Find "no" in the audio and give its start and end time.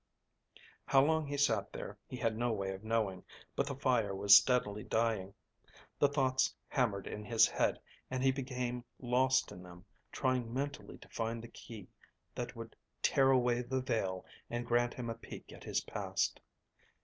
2.35-2.51